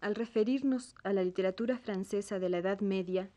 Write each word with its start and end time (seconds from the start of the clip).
Al 0.00 0.16
referirnos 0.16 0.96
a 1.04 1.12
la 1.12 1.22
literatura 1.22 1.78
francesa 1.78 2.40
de 2.40 2.48
la 2.48 2.58
Edad 2.58 2.80
Media, 2.80 3.30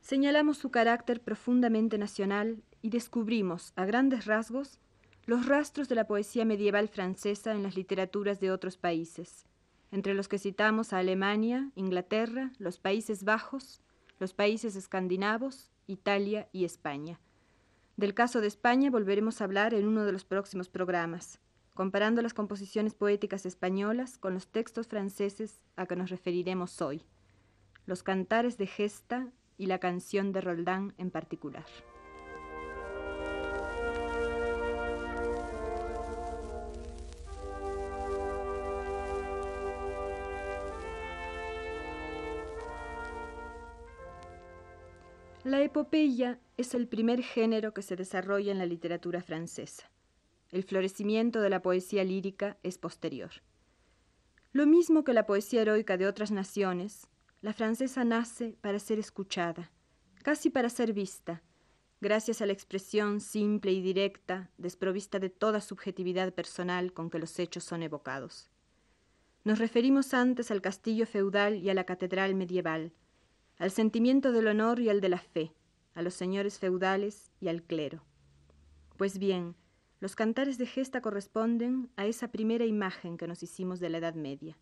señalamos 0.00 0.56
su 0.56 0.70
carácter 0.70 1.20
profundamente 1.20 1.98
nacional 1.98 2.62
y 2.80 2.88
descubrimos, 2.88 3.74
a 3.76 3.84
grandes 3.84 4.24
rasgos, 4.24 4.78
los 5.26 5.44
rastros 5.44 5.90
de 5.90 5.94
la 5.94 6.06
poesía 6.06 6.46
medieval 6.46 6.88
francesa 6.88 7.52
en 7.52 7.62
las 7.62 7.76
literaturas 7.76 8.40
de 8.40 8.50
otros 8.50 8.78
países, 8.78 9.44
entre 9.92 10.14
los 10.14 10.26
que 10.26 10.38
citamos 10.38 10.94
a 10.94 10.98
Alemania, 10.98 11.70
Inglaterra, 11.74 12.52
los 12.58 12.78
Países 12.78 13.24
Bajos, 13.24 13.82
los 14.18 14.32
países 14.32 14.74
escandinavos, 14.74 15.70
Italia 15.86 16.48
y 16.52 16.64
España. 16.64 17.20
Del 17.98 18.14
caso 18.14 18.40
de 18.40 18.46
España 18.46 18.90
volveremos 18.90 19.40
a 19.40 19.44
hablar 19.44 19.74
en 19.74 19.86
uno 19.86 20.06
de 20.06 20.12
los 20.12 20.24
próximos 20.24 20.70
programas 20.70 21.40
comparando 21.80 22.20
las 22.20 22.34
composiciones 22.34 22.92
poéticas 22.92 23.46
españolas 23.46 24.18
con 24.18 24.34
los 24.34 24.48
textos 24.48 24.86
franceses 24.86 25.62
a 25.76 25.86
que 25.86 25.96
nos 25.96 26.10
referiremos 26.10 26.82
hoy, 26.82 27.06
los 27.86 28.02
cantares 28.02 28.58
de 28.58 28.66
Gesta 28.66 29.32
y 29.56 29.64
la 29.64 29.78
canción 29.78 30.30
de 30.32 30.42
Roldán 30.42 30.92
en 30.98 31.10
particular. 31.10 31.64
La 45.44 45.62
epopeya 45.62 46.38
es 46.58 46.74
el 46.74 46.86
primer 46.88 47.22
género 47.22 47.72
que 47.72 47.80
se 47.80 47.96
desarrolla 47.96 48.52
en 48.52 48.58
la 48.58 48.66
literatura 48.66 49.22
francesa. 49.22 49.90
El 50.50 50.64
florecimiento 50.64 51.40
de 51.40 51.50
la 51.50 51.62
poesía 51.62 52.02
lírica 52.04 52.58
es 52.62 52.76
posterior. 52.76 53.30
Lo 54.52 54.66
mismo 54.66 55.04
que 55.04 55.12
la 55.12 55.26
poesía 55.26 55.62
heroica 55.62 55.96
de 55.96 56.08
otras 56.08 56.32
naciones, 56.32 57.06
la 57.40 57.52
francesa 57.52 58.04
nace 58.04 58.56
para 58.60 58.80
ser 58.80 58.98
escuchada, 58.98 59.70
casi 60.22 60.50
para 60.50 60.68
ser 60.68 60.92
vista, 60.92 61.42
gracias 62.00 62.42
a 62.42 62.46
la 62.46 62.52
expresión 62.52 63.20
simple 63.20 63.72
y 63.72 63.80
directa, 63.80 64.50
desprovista 64.58 65.20
de 65.20 65.30
toda 65.30 65.60
subjetividad 65.60 66.34
personal 66.34 66.92
con 66.92 67.10
que 67.10 67.20
los 67.20 67.38
hechos 67.38 67.62
son 67.62 67.82
evocados. 67.84 68.50
Nos 69.44 69.58
referimos 69.58 70.12
antes 70.14 70.50
al 70.50 70.60
castillo 70.60 71.06
feudal 71.06 71.56
y 71.56 71.70
a 71.70 71.74
la 71.74 71.84
catedral 71.84 72.34
medieval, 72.34 72.92
al 73.58 73.70
sentimiento 73.70 74.32
del 74.32 74.48
honor 74.48 74.80
y 74.80 74.88
al 74.88 75.00
de 75.00 75.10
la 75.10 75.18
fe, 75.18 75.52
a 75.94 76.02
los 76.02 76.14
señores 76.14 76.58
feudales 76.58 77.30
y 77.40 77.48
al 77.48 77.62
clero. 77.62 78.02
Pues 78.96 79.18
bien, 79.18 79.54
los 80.00 80.16
cantares 80.16 80.56
de 80.56 80.66
gesta 80.66 81.02
corresponden 81.02 81.90
a 81.96 82.06
esa 82.06 82.28
primera 82.28 82.64
imagen 82.64 83.18
que 83.18 83.28
nos 83.28 83.42
hicimos 83.42 83.80
de 83.80 83.90
la 83.90 83.98
Edad 83.98 84.14
Media. 84.14 84.56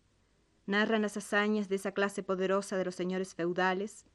Narran 0.65 1.01
las 1.01 1.15
hazañas 1.15 1.69
de 1.69 1.77
esa 1.77 1.93
clase 1.93 2.23
poderosa 2.23 2.77
de 2.77 2.85
los 2.85 2.95
señores 2.95 3.33
feudales, 3.35 4.05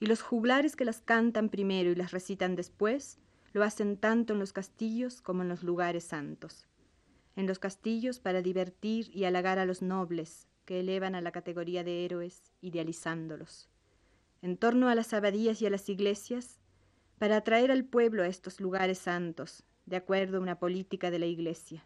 y 0.00 0.06
los 0.06 0.20
juglares 0.20 0.74
que 0.74 0.84
las 0.84 1.00
cantan 1.00 1.48
primero 1.48 1.90
y 1.90 1.94
las 1.94 2.10
recitan 2.10 2.56
después 2.56 3.18
lo 3.52 3.62
hacen 3.62 3.96
tanto 3.96 4.32
en 4.32 4.40
los 4.40 4.52
castillos 4.52 5.22
como 5.22 5.42
en 5.42 5.48
los 5.48 5.62
lugares 5.62 6.02
santos. 6.02 6.66
En 7.36 7.46
los 7.46 7.60
castillos 7.60 8.18
para 8.18 8.42
divertir 8.42 9.08
y 9.14 9.24
halagar 9.24 9.60
a 9.60 9.66
los 9.66 9.82
nobles, 9.82 10.48
que 10.64 10.80
elevan 10.80 11.14
a 11.14 11.20
la 11.20 11.30
categoría 11.30 11.84
de 11.84 12.04
héroes, 12.04 12.52
idealizándolos. 12.60 13.68
En 14.42 14.56
torno 14.56 14.88
a 14.88 14.96
las 14.96 15.12
abadías 15.14 15.62
y 15.62 15.66
a 15.66 15.70
las 15.70 15.88
iglesias, 15.88 16.58
para 17.18 17.36
atraer 17.36 17.70
al 17.70 17.84
pueblo 17.84 18.24
a 18.24 18.26
estos 18.26 18.60
lugares 18.60 18.98
santos, 18.98 19.64
de 19.86 19.96
acuerdo 19.96 20.38
a 20.38 20.40
una 20.40 20.58
política 20.58 21.10
de 21.10 21.18
la 21.18 21.26
Iglesia. 21.26 21.84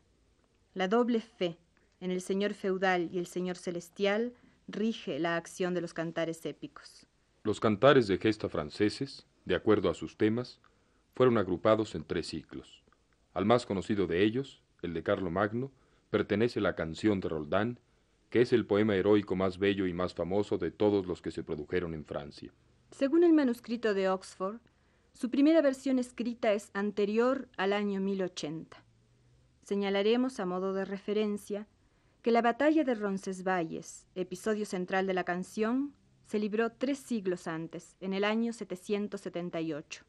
La 0.75 0.89
doble 0.89 1.21
fe 1.21 1.59
en 2.01 2.11
el 2.11 2.21
Señor 2.21 2.55
feudal 2.55 3.09
y 3.13 3.19
el 3.19 3.27
Señor 3.27 3.57
celestial 3.57 4.35
rige 4.69 5.19
la 5.19 5.37
acción 5.37 5.75
de 5.75 5.81
los 5.81 5.95
cantares 5.95 6.45
épicos. 6.45 7.07
Los 7.43 7.61
cantares 7.61 8.09
de 8.09 8.19
gesta 8.19 8.49
franceses, 8.49 9.27
de 9.45 9.55
acuerdo 9.55 9.89
a 9.89 9.95
sus 9.95 10.17
temas, 10.17 10.61
fueron 11.15 11.39
agrupados 11.39 11.95
en 11.95 12.05
tres 12.05 12.27
ciclos. 12.27 12.83
Al 13.33 13.47
más 13.47 13.65
conocido 13.65 14.07
de 14.07 14.23
ellos, 14.23 14.63
el 14.83 14.93
de 14.93 15.03
Carlo 15.03 15.31
Magno, 15.31 15.73
pertenece 16.11 16.61
la 16.61 16.75
canción 16.75 17.21
de 17.21 17.29
Roldán, 17.29 17.79
que 18.31 18.43
es 18.43 18.53
el 18.53 18.67
poema 18.67 18.97
heroico 18.97 19.37
más 19.37 19.59
bello 19.59 19.87
y 19.87 19.95
más 19.95 20.15
famoso 20.15 20.59
de 20.59 20.71
todos 20.71 21.07
los 21.07 21.23
que 21.23 21.31
se 21.31 21.43
produjeron 21.43 21.95
en 21.95 22.05
Francia. 22.05 22.53
Según 22.91 23.25
el 23.25 23.33
manuscrito 23.33 23.95
de 23.95 24.09
Oxford, 24.09 24.59
su 25.17 25.31
primera 25.31 25.63
versión 25.63 25.99
escrita 25.99 26.53
es 26.53 26.71
anterior 26.75 27.49
al 27.57 27.73
año 27.73 28.03
1080. 28.03 28.85
Señalaremos 29.63 30.39
a 30.41 30.45
modo 30.45 30.75
de 30.75 30.85
referencia 30.85 31.67
que 32.21 32.31
la 32.31 32.43
batalla 32.43 32.85
de 32.85 32.95
Roncesvalles, 32.95 34.07
episodio 34.15 34.67
central 34.67 35.07
de 35.07 35.15
la 35.15 35.25
canción, 35.25 35.95
se 36.27 36.39
libró 36.39 36.71
tres 36.71 36.99
siglos 36.99 37.47
antes, 37.47 37.97
en 38.01 38.13
el 38.13 38.25
año 38.25 38.53
778. 38.53 40.05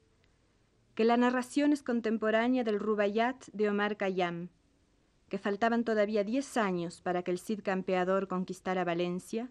Que 0.93 1.05
la 1.05 1.15
narración 1.15 1.71
es 1.71 1.83
contemporánea 1.83 2.65
del 2.65 2.77
Rubaiyat 2.77 3.47
de 3.53 3.69
Omar 3.69 3.95
Khayyam, 3.95 4.49
que 5.29 5.37
faltaban 5.37 5.85
todavía 5.85 6.25
diez 6.25 6.57
años 6.57 6.99
para 6.99 7.23
que 7.23 7.31
el 7.31 7.39
Cid 7.39 7.61
campeador 7.63 8.27
conquistara 8.27 8.83
Valencia, 8.83 9.49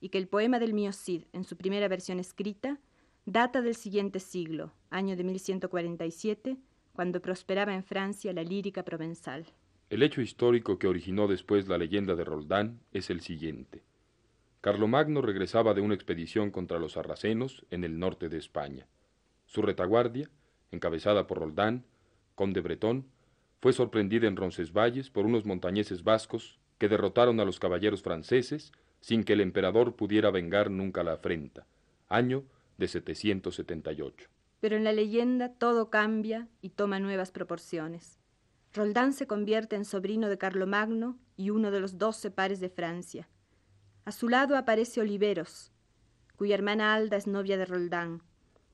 y 0.00 0.10
que 0.10 0.18
el 0.18 0.28
poema 0.28 0.58
del 0.58 0.74
mío 0.74 0.92
Cid, 0.92 1.24
en 1.32 1.44
su 1.44 1.56
primera 1.56 1.88
versión 1.88 2.18
escrita, 2.20 2.78
Data 3.30 3.60
del 3.60 3.74
siguiente 3.74 4.20
siglo, 4.20 4.72
año 4.88 5.14
de 5.14 5.22
1147, 5.22 6.56
cuando 6.94 7.20
prosperaba 7.20 7.74
en 7.74 7.84
Francia 7.84 8.32
la 8.32 8.42
lírica 8.42 8.84
provenzal. 8.84 9.44
El 9.90 10.02
hecho 10.02 10.22
histórico 10.22 10.78
que 10.78 10.86
originó 10.86 11.28
después 11.28 11.68
la 11.68 11.76
leyenda 11.76 12.14
de 12.14 12.24
Roldán 12.24 12.80
es 12.90 13.10
el 13.10 13.20
siguiente. 13.20 13.82
Carlomagno 14.62 15.20
regresaba 15.20 15.74
de 15.74 15.82
una 15.82 15.92
expedición 15.92 16.50
contra 16.50 16.78
los 16.78 16.92
sarracenos 16.92 17.66
en 17.70 17.84
el 17.84 17.98
norte 17.98 18.30
de 18.30 18.38
España. 18.38 18.86
Su 19.44 19.60
retaguardia, 19.60 20.30
encabezada 20.72 21.26
por 21.26 21.40
Roldán, 21.40 21.84
conde 22.34 22.62
bretón, 22.62 23.04
fue 23.60 23.74
sorprendida 23.74 24.26
en 24.26 24.36
Roncesvalles 24.36 25.10
por 25.10 25.26
unos 25.26 25.44
montañeses 25.44 26.02
vascos 26.02 26.58
que 26.78 26.88
derrotaron 26.88 27.40
a 27.40 27.44
los 27.44 27.58
caballeros 27.58 28.00
franceses 28.00 28.72
sin 29.02 29.22
que 29.22 29.34
el 29.34 29.42
emperador 29.42 29.96
pudiera 29.96 30.30
vengar 30.30 30.70
nunca 30.70 31.04
la 31.04 31.12
afrenta. 31.12 31.66
Año 32.08 32.44
de 32.78 32.88
778. 32.88 34.28
Pero 34.60 34.76
en 34.76 34.84
la 34.84 34.92
leyenda 34.92 35.52
todo 35.52 35.90
cambia 35.90 36.48
y 36.62 36.70
toma 36.70 36.98
nuevas 36.98 37.30
proporciones. 37.30 38.18
Roldán 38.72 39.12
se 39.12 39.26
convierte 39.26 39.76
en 39.76 39.84
sobrino 39.84 40.28
de 40.28 40.38
Carlomagno 40.38 41.18
y 41.36 41.50
uno 41.50 41.70
de 41.70 41.80
los 41.80 41.98
doce 41.98 42.30
pares 42.30 42.60
de 42.60 42.68
Francia. 42.68 43.28
A 44.04 44.12
su 44.12 44.28
lado 44.28 44.56
aparece 44.56 45.00
Oliveros, 45.00 45.72
cuya 46.36 46.54
hermana 46.54 46.94
Alda 46.94 47.16
es 47.16 47.26
novia 47.26 47.58
de 47.58 47.66
Roldán, 47.66 48.22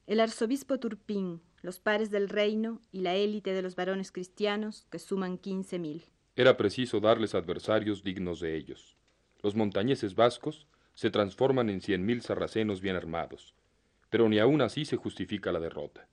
el 0.06 0.20
arzobispo 0.20 0.78
Turpín, 0.78 1.40
los 1.62 1.80
pares 1.80 2.10
del 2.10 2.28
reino 2.28 2.82
y 2.92 3.00
la 3.00 3.14
élite 3.14 3.54
de 3.54 3.62
los 3.62 3.74
varones 3.74 4.12
cristianos, 4.12 4.86
que 4.90 4.98
suman 4.98 5.38
quince 5.38 5.78
mil. 5.78 6.04
Era 6.36 6.56
preciso 6.56 7.00
darles 7.00 7.34
adversarios 7.34 8.02
dignos 8.02 8.40
de 8.40 8.56
ellos. 8.56 8.98
Los 9.42 9.54
montañeses 9.54 10.14
vascos 10.14 10.66
se 10.92 11.10
transforman 11.10 11.70
en 11.70 11.80
cien 11.80 12.04
mil 12.04 12.20
sarracenos 12.20 12.80
bien 12.80 12.96
armados, 12.96 13.54
pero 14.14 14.28
ni 14.28 14.38
aún 14.38 14.60
así 14.60 14.84
se 14.84 14.96
justifica 14.96 15.50
la 15.50 15.58
derrota. 15.58 16.06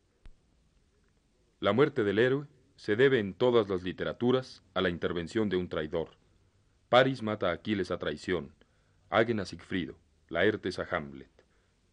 La 1.60 1.72
muerte 1.72 2.04
del 2.04 2.18
héroe 2.18 2.48
se 2.76 2.96
debe 2.96 3.20
en 3.20 3.36
todas 3.36 3.70
las 3.70 3.84
literaturas 3.84 4.64
a 4.74 4.82
la 4.82 4.90
intervención 4.90 5.50
de 5.50 5.58
un 5.58 5.70
traidor. 5.70 6.10
Paris 6.90 7.22
mata 7.22 7.52
a 7.52 7.54
Aquiles 7.54 7.92
a 7.92 8.00
traición, 8.00 8.56
Hagen 9.12 9.40
a 9.40 9.46
Sigfrido, 9.46 10.00
Laertes 10.30 10.80
a 10.80 10.88
Hamlet. 10.90 11.30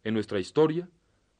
En 0.03 0.15
nuestra 0.15 0.41
historia, 0.41 0.89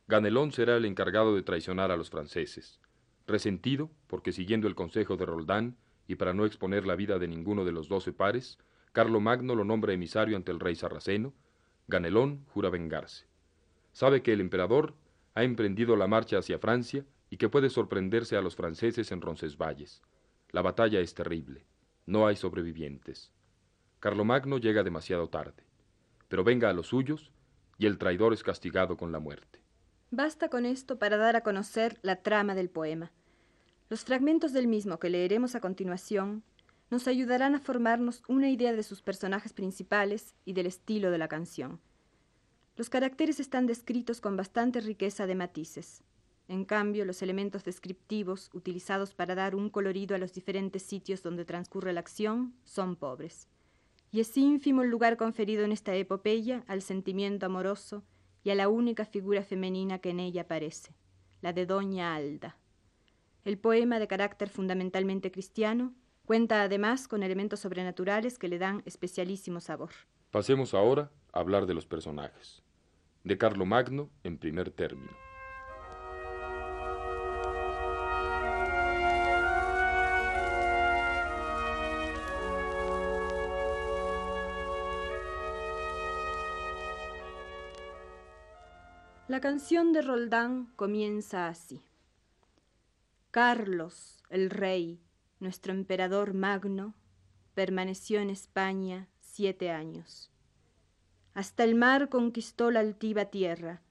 Ganelón 0.06 0.53
será 0.53 0.76
el 0.76 0.85
encargado 0.85 1.35
de 1.35 1.43
traicionar 1.43 1.91
a 1.91 1.97
los 1.97 2.11
franceses. 2.11 2.79
Resentido, 3.26 3.91
porque 4.06 4.32
siguiendo 4.32 4.69
el 4.69 4.75
consejo 4.75 5.17
de 5.17 5.25
Roldán 5.25 5.79
y 6.06 6.17
para 6.17 6.35
no 6.35 6.44
exponer 6.44 6.87
la 6.87 6.94
vida 6.94 7.19
de 7.19 7.26
ninguno 7.26 7.65
de 7.65 7.73
los 7.73 7.88
doce 7.88 8.12
pares, 8.12 8.59
Magno 8.94 9.55
lo 9.55 9.65
nombra 9.65 9.94
emisario 9.94 10.37
ante 10.37 10.53
el 10.53 10.61
rey 10.61 10.75
sarraceno, 10.75 11.32
Ganelón 11.87 12.44
jura 12.49 12.69
vengarse. 12.69 13.27
Sabe 13.98 14.22
que 14.22 14.32
el 14.32 14.40
emperador 14.40 14.94
ha 15.34 15.42
emprendido 15.42 15.96
la 15.96 16.06
marcha 16.06 16.38
hacia 16.38 16.60
Francia 16.60 17.04
y 17.30 17.36
que 17.36 17.48
puede 17.48 17.68
sorprenderse 17.68 18.36
a 18.36 18.40
los 18.40 18.54
franceses 18.54 19.10
en 19.10 19.20
Roncesvalles. 19.20 20.02
La 20.52 20.62
batalla 20.62 21.00
es 21.00 21.14
terrible. 21.14 21.66
No 22.06 22.28
hay 22.28 22.36
sobrevivientes. 22.36 23.32
Carlomagno 23.98 24.58
llega 24.58 24.84
demasiado 24.84 25.28
tarde. 25.28 25.64
Pero 26.28 26.44
venga 26.44 26.70
a 26.70 26.74
los 26.74 26.86
suyos 26.86 27.32
y 27.76 27.86
el 27.86 27.98
traidor 27.98 28.32
es 28.32 28.44
castigado 28.44 28.96
con 28.96 29.10
la 29.10 29.18
muerte. 29.18 29.64
Basta 30.12 30.48
con 30.48 30.64
esto 30.64 31.00
para 31.00 31.16
dar 31.16 31.34
a 31.34 31.42
conocer 31.42 31.98
la 32.02 32.22
trama 32.22 32.54
del 32.54 32.70
poema. 32.70 33.10
Los 33.88 34.04
fragmentos 34.04 34.52
del 34.52 34.68
mismo 34.68 35.00
que 35.00 35.10
leeremos 35.10 35.56
a 35.56 35.60
continuación 35.60 36.44
nos 36.88 37.08
ayudarán 37.08 37.56
a 37.56 37.58
formarnos 37.58 38.22
una 38.28 38.48
idea 38.48 38.72
de 38.72 38.84
sus 38.84 39.02
personajes 39.02 39.52
principales 39.52 40.36
y 40.44 40.52
del 40.52 40.66
estilo 40.66 41.10
de 41.10 41.18
la 41.18 41.26
canción. 41.26 41.80
Los 42.78 42.90
caracteres 42.90 43.40
están 43.40 43.66
descritos 43.66 44.20
con 44.20 44.36
bastante 44.36 44.80
riqueza 44.80 45.26
de 45.26 45.34
matices. 45.34 46.04
En 46.46 46.64
cambio, 46.64 47.04
los 47.04 47.22
elementos 47.22 47.64
descriptivos 47.64 48.50
utilizados 48.54 49.14
para 49.14 49.34
dar 49.34 49.56
un 49.56 49.69
colorido 49.69 50.14
a 50.14 50.19
los 50.19 50.32
diferentes 50.32 50.84
sitios 50.84 51.25
donde 51.25 51.44
transcurre 51.44 51.92
la 51.92 51.98
acción 51.98 52.54
son 52.62 52.94
pobres. 52.94 53.48
Y 54.12 54.20
es 54.20 54.36
ínfimo 54.36 54.84
el 54.84 54.90
lugar 54.90 55.16
conferido 55.16 55.64
en 55.64 55.72
esta 55.72 55.92
epopeya 55.96 56.62
al 56.69 56.80
sentimiento 56.80 57.46
amoroso 57.46 58.04
y 58.44 58.50
a 58.50 58.54
la 58.54 58.69
única 58.69 59.04
figura 59.04 59.42
femenina 59.42 59.98
que 59.98 60.10
en 60.10 60.20
ella 60.20 60.42
aparece, 60.42 60.94
la 61.40 61.52
de 61.52 61.66
Doña 61.66 62.14
Alda. 62.14 62.58
El 63.44 63.58
poema, 63.58 63.98
de 63.98 64.06
carácter 64.06 64.50
fundamentalmente 64.50 65.32
cristiano, 65.32 65.94
cuenta 66.26 66.62
además 66.62 67.08
con 67.08 67.24
elementos 67.24 67.58
sobrenaturales 67.58 68.38
que 68.38 68.46
le 68.46 68.60
dan 68.60 68.84
especialísimo 68.86 69.58
sabor. 69.58 69.90
Pasemos 70.31 70.74
ahora 70.74 71.10
a 71.32 71.40
hablar 71.40 71.66
de 71.66 71.74
los 71.74 71.84
personajes. 71.84 72.62
De 73.25 73.37
Carlomagno 73.38 74.11
en 74.25 74.38
primer 74.38 74.70
término. 74.70 75.29
La 89.29 89.43
canción 89.43 89.93
de 89.93 90.00
Roldán 90.00 90.73
comienza 90.75 91.49
así. 91.49 91.82
Carlos, 93.31 94.25
el 94.31 94.49
rey, 94.49 95.03
nuestro 95.38 95.75
emperador 95.75 96.32
magno, 96.32 96.94
permaneció 97.55 98.20
en 98.20 98.31
España 98.31 99.06
siete 99.20 99.70
años. 99.70 100.32
Hasta 101.34 101.64
el 101.64 101.75
mar 101.75 102.08
conquistó 102.08 102.70
la 102.70 102.80
altiva 102.80 103.26
tierra. 103.26 103.82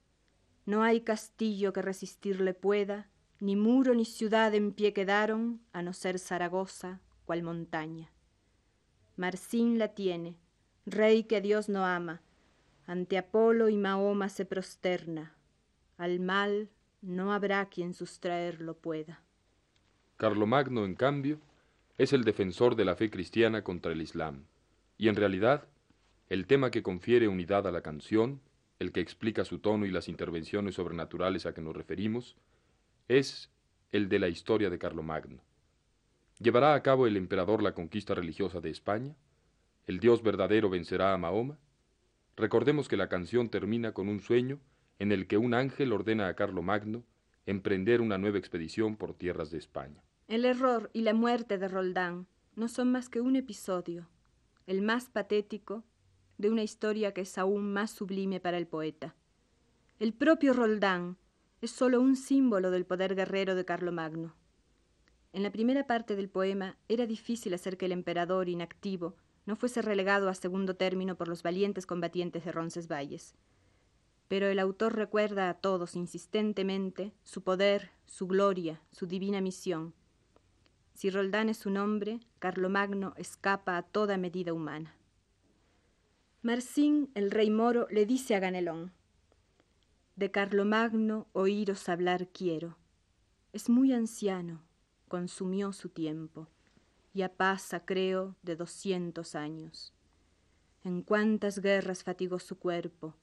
No 0.66 0.84
hay 0.84 1.02
castillo 1.02 1.72
que 1.74 1.82
resistirle 1.82 2.54
pueda, 2.54 3.08
ni 3.40 3.56
muro 3.56 3.94
ni 3.94 4.06
ciudad 4.06 4.54
en 4.54 4.74
pie 4.74 4.94
quedaron, 4.94 5.62
a 5.72 5.82
no 5.82 5.94
ser 5.94 6.20
Zaragoza, 6.20 7.00
cual 7.26 7.44
montaña. 7.44 8.12
Marcín 9.16 9.80
la 9.80 9.90
tiene, 9.90 10.38
rey 10.86 11.24
que 11.24 11.42
Dios 11.42 11.70
no 11.70 11.86
ama, 11.86 12.22
ante 12.86 13.18
Apolo 13.18 13.70
y 13.70 13.78
Mahoma 13.78 14.30
se 14.30 14.46
prosterna. 14.46 15.36
Al 15.98 16.20
mal 16.20 16.70
no 17.02 17.34
habrá 17.34 17.68
quien 17.70 17.94
sustraerlo 17.94 18.78
pueda. 18.78 19.22
Carlomagno, 20.18 20.86
en 20.86 20.96
cambio, 20.96 21.40
es 21.98 22.14
el 22.14 22.24
defensor 22.24 22.76
de 22.76 22.86
la 22.86 22.96
fe 22.96 23.10
cristiana 23.10 23.64
contra 23.64 23.92
el 23.92 24.02
Islam, 24.02 24.46
y 24.98 25.10
en 25.10 25.16
realidad, 25.16 25.68
el 26.30 26.46
tema 26.46 26.72
que 26.72 26.84
confiere 26.84 27.28
unidad 27.28 27.68
a 27.68 27.72
la 27.72 27.82
canción, 27.82 28.42
el 28.80 28.92
que 28.92 29.00
explica 29.00 29.46
su 29.46 29.60
tono 29.60 29.86
y 29.86 29.92
las 29.92 30.08
intervenciones 30.08 30.76
sobrenaturales 30.76 31.46
a 31.46 31.54
que 31.54 31.62
nos 31.62 31.76
referimos, 31.76 32.36
es 33.08 33.50
el 33.92 34.10
de 34.10 34.20
la 34.20 34.28
historia 34.28 34.70
de 34.70 34.78
Carlomagno. 34.78 35.42
¿Llevará 36.40 36.74
a 36.74 36.84
cabo 36.84 37.08
el 37.08 37.18
emperador 37.18 37.64
la 37.64 37.74
conquista 37.74 38.14
religiosa 38.14 38.60
de 38.60 38.70
España? 38.70 39.16
¿El 39.88 40.00
Dios 40.00 40.22
verdadero 40.22 40.70
vencerá 40.70 41.14
a 41.14 41.18
Mahoma? 41.18 41.58
Recordemos 42.36 42.88
que 42.88 42.98
la 42.98 43.08
canción 43.08 43.50
termina 43.50 43.94
con 43.94 44.10
un 44.10 44.20
sueño 44.20 44.60
en 45.00 45.12
el 45.12 45.28
que 45.28 45.38
un 45.38 45.54
ángel 45.54 45.94
ordena 45.94 46.28
a 46.28 46.36
Carlomagno 46.36 47.04
emprender 47.46 48.02
una 48.02 48.18
nueva 48.18 48.38
expedición 48.38 48.98
por 48.98 49.14
tierras 49.14 49.50
de 49.50 49.58
España. 49.58 50.04
El 50.28 50.44
error 50.44 50.90
y 50.94 51.02
la 51.02 51.14
muerte 51.14 51.58
de 51.58 51.70
Roldán 51.70 52.28
no 52.56 52.68
son 52.68 52.92
más 52.92 53.08
que 53.10 53.22
un 53.22 53.38
episodio, 53.38 54.10
el 54.66 54.82
más 54.82 55.10
patético, 55.10 55.86
de 56.38 56.50
una 56.50 56.64
historia 56.64 57.14
que 57.14 57.22
es 57.22 57.38
aún 57.38 57.74
más 57.74 57.92
sublime 57.92 58.40
para 58.40 58.58
el 58.58 58.68
poeta. 58.68 59.16
El 60.00 60.14
propio 60.14 60.54
Roldán 60.54 61.18
es 61.62 61.72
sólo 61.72 62.00
un 62.00 62.16
símbolo 62.16 62.70
del 62.72 62.86
poder 62.86 63.16
guerrero 63.16 63.56
de 63.56 63.66
Carlomagno. 63.66 64.36
En 65.34 65.44
la 65.44 65.52
primera 65.52 65.88
parte 65.88 66.16
del 66.16 66.30
poema 66.30 66.78
era 66.88 67.06
difícil 67.06 67.54
hacer 67.54 67.78
que 67.78 67.86
el 67.86 67.92
emperador 67.92 68.50
inactivo 68.50 69.16
no 69.46 69.56
fuese 69.56 69.82
relegado 69.82 70.30
a 70.30 70.36
segundo 70.36 70.76
término 70.76 71.16
por 71.16 71.28
los 71.28 71.42
valientes 71.42 71.86
combatientes 71.86 72.46
de 72.46 72.52
Roncesvalles. 72.52 73.34
Pero 74.28 74.48
el 74.48 74.60
autor 74.60 74.96
recuerda 74.96 75.50
a 75.50 75.54
todos 75.56 75.96
insistentemente 75.96 77.14
su 77.24 77.44
poder, 77.44 77.92
su 78.06 78.28
gloria, 78.28 78.82
su 78.92 79.08
divina 79.08 79.40
misión. 79.42 79.94
Si 80.94 81.10
Roldán 81.10 81.50
es 81.50 81.66
un 81.66 81.78
hombre, 81.78 82.20
Carlomagno 82.40 83.14
escapa 83.16 83.78
a 83.78 83.84
toda 83.84 84.18
medida 84.18 84.54
humana. 84.54 84.96
Marcín, 86.42 87.10
el 87.16 87.32
rey 87.32 87.50
moro, 87.50 87.88
le 87.90 88.06
dice 88.06 88.36
a 88.36 88.40
Ganelón, 88.40 88.92
De 90.16 90.32
Carlomagno 90.32 91.28
oíros 91.34 91.90
hablar 91.90 92.28
quiero. 92.30 92.78
Es 93.54 93.70
muy 93.70 93.94
anciano, 93.94 94.62
consumió 95.08 95.74
su 95.74 95.90
tiempo 95.90 96.48
ya 97.18 97.30
pasa, 97.30 97.84
creo, 97.84 98.36
de 98.44 98.56
doscientos 98.56 99.34
años. 99.36 99.92
En 100.84 101.02
cuántas 101.02 101.60
guerras 101.60 102.04
fatigó 102.04 102.38
su 102.38 102.60
cuerpo, 102.60 103.16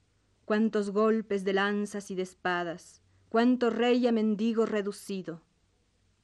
cuántos 0.43 0.91
golpes 0.91 1.45
de 1.45 1.53
lanzas 1.53 2.11
y 2.11 2.15
de 2.15 2.23
espadas, 2.23 3.01
cuánto 3.29 3.69
rey 3.69 4.05
a 4.05 4.11
mendigo 4.11 4.65
reducido. 4.65 5.41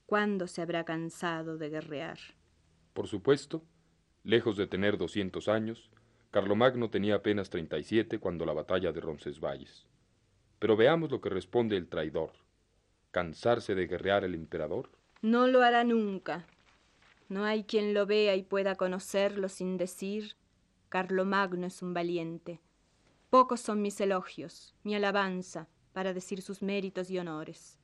¿Cuándo 0.05 0.47
se 0.47 0.61
habrá 0.61 0.83
cansado 0.83 1.57
de 1.57 1.69
guerrear? 1.69 2.19
Por 2.93 3.07
supuesto, 3.07 3.63
lejos 4.23 4.57
de 4.57 4.67
tener 4.67 4.97
doscientos 4.97 5.47
años, 5.47 5.89
Carlomagno 6.31 6.89
tenía 6.89 7.15
apenas 7.15 7.49
treinta 7.49 7.77
y 7.77 7.83
siete 7.83 8.19
cuando 8.19 8.45
la 8.45 8.53
batalla 8.53 8.91
de 8.91 9.01
Roncesvalles. 9.01 9.85
Pero 10.59 10.75
veamos 10.75 11.11
lo 11.11 11.21
que 11.21 11.29
responde 11.29 11.77
el 11.77 11.87
traidor. 11.87 12.31
¿Cansarse 13.11 13.75
de 13.75 13.87
guerrear 13.87 14.23
el 14.23 14.35
emperador? 14.35 14.89
No 15.21 15.47
lo 15.47 15.61
hará 15.61 15.83
nunca, 15.83 16.47
no 17.31 17.45
hay 17.45 17.63
quien 17.63 17.93
lo 17.93 18.05
vea 18.05 18.35
y 18.35 18.43
pueda 18.43 18.75
conocerlo 18.75 19.47
sin 19.47 19.77
decir, 19.77 20.35
Carlomagno 20.89 21.65
es 21.65 21.81
un 21.81 21.93
valiente. 21.93 22.59
Pocos 23.29 23.61
son 23.61 23.81
mis 23.81 24.01
elogios, 24.01 24.75
mi 24.83 24.95
alabanza, 24.95 25.69
para 25.93 26.13
decir 26.13 26.41
sus 26.41 26.61
méritos 26.61 27.09
y 27.09 27.19
honores. 27.19 27.79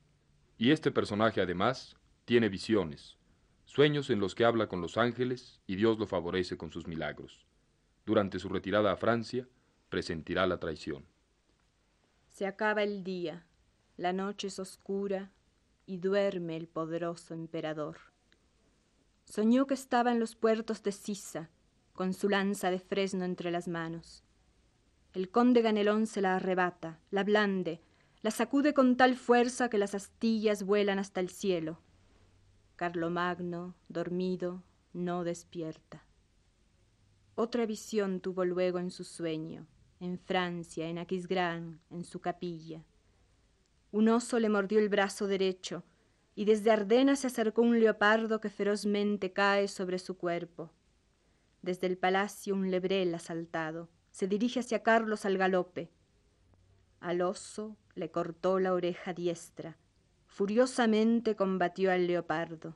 Y 0.58 0.70
este 0.70 0.90
personaje 0.90 1.40
además 1.40 1.96
tiene 2.26 2.50
visiones, 2.50 3.16
sueños 3.64 4.10
en 4.10 4.20
los 4.20 4.34
que 4.34 4.44
habla 4.44 4.68
con 4.68 4.82
los 4.82 4.98
ángeles 4.98 5.62
y 5.66 5.76
Dios 5.76 5.98
lo 5.98 6.06
favorece 6.06 6.58
con 6.58 6.70
sus 6.70 6.86
milagros. 6.86 7.47
Durante 8.08 8.38
su 8.38 8.48
retirada 8.48 8.90
a 8.90 8.96
Francia, 8.96 9.46
presentirá 9.90 10.46
la 10.46 10.58
traición. 10.58 11.04
Se 12.30 12.46
acaba 12.46 12.82
el 12.82 13.04
día, 13.04 13.44
la 13.98 14.14
noche 14.14 14.46
es 14.46 14.58
oscura 14.58 15.30
y 15.84 15.98
duerme 15.98 16.56
el 16.56 16.68
poderoso 16.68 17.34
emperador. 17.34 17.98
Soñó 19.26 19.66
que 19.66 19.74
estaba 19.74 20.10
en 20.10 20.20
los 20.20 20.36
puertos 20.36 20.82
de 20.82 20.92
Sisa, 20.92 21.50
con 21.92 22.14
su 22.14 22.30
lanza 22.30 22.70
de 22.70 22.78
fresno 22.78 23.26
entre 23.26 23.50
las 23.50 23.68
manos. 23.68 24.24
El 25.12 25.30
conde 25.30 25.60
Ganelón 25.60 26.06
se 26.06 26.22
la 26.22 26.36
arrebata, 26.36 27.00
la 27.10 27.24
blande, 27.24 27.82
la 28.22 28.30
sacude 28.30 28.72
con 28.72 28.96
tal 28.96 29.16
fuerza 29.16 29.68
que 29.68 29.76
las 29.76 29.94
astillas 29.94 30.62
vuelan 30.62 30.98
hasta 30.98 31.20
el 31.20 31.28
cielo. 31.28 31.82
Carlomagno, 32.76 33.74
dormido, 33.90 34.62
no 34.94 35.24
despierta. 35.24 36.07
Otra 37.40 37.66
visión 37.66 38.18
tuvo 38.18 38.44
luego 38.44 38.80
en 38.80 38.90
su 38.90 39.04
sueño, 39.04 39.68
en 40.00 40.18
Francia, 40.18 40.88
en 40.88 40.98
Aquisgrán, 40.98 41.80
en 41.88 42.02
su 42.02 42.18
capilla. 42.18 42.82
Un 43.92 44.08
oso 44.08 44.40
le 44.40 44.48
mordió 44.48 44.80
el 44.80 44.88
brazo 44.88 45.28
derecho, 45.28 45.84
y 46.34 46.46
desde 46.46 46.72
Ardena 46.72 47.14
se 47.14 47.28
acercó 47.28 47.62
un 47.62 47.78
leopardo 47.78 48.40
que 48.40 48.50
ferozmente 48.50 49.32
cae 49.32 49.68
sobre 49.68 50.00
su 50.00 50.18
cuerpo. 50.18 50.72
Desde 51.62 51.86
el 51.86 51.96
palacio 51.96 52.56
un 52.56 52.72
lebrel 52.72 53.14
asaltado 53.14 53.88
se 54.10 54.26
dirige 54.26 54.58
hacia 54.58 54.82
Carlos 54.82 55.24
al 55.24 55.38
galope. 55.38 55.92
Al 56.98 57.20
oso 57.20 57.76
le 57.94 58.10
cortó 58.10 58.58
la 58.58 58.72
oreja 58.72 59.14
diestra. 59.14 59.78
Furiosamente 60.26 61.36
combatió 61.36 61.92
al 61.92 62.08
leopardo. 62.08 62.74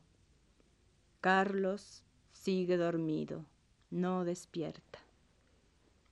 Carlos 1.21 2.04
sigue 2.31 2.76
dormido, 2.76 3.45
no 3.92 4.25
despierta. 4.25 4.99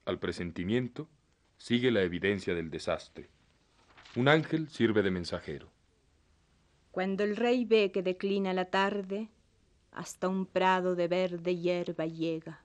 Al 0.04 0.18
presentimiento 0.18 1.08
sigue 1.56 1.90
la 1.90 2.02
evidencia 2.02 2.54
del 2.54 2.70
desastre. 2.70 3.28
Un 4.14 4.28
ángel 4.28 4.68
sirve 4.68 5.02
de 5.02 5.10
mensajero. 5.10 5.68
Cuando 6.90 7.25
el 7.25 7.37
rey 7.37 7.64
ve 7.64 7.90
que 7.90 8.02
declina 8.02 8.52
la 8.52 8.66
tarde, 8.66 9.28
hasta 9.92 10.28
un 10.28 10.46
prado 10.46 10.94
de 10.94 11.08
verde 11.08 11.56
hierba 11.56 12.06
llega. 12.06 12.62